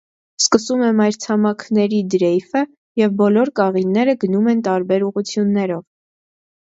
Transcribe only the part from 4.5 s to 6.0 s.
են տարբեր ուղղություններով։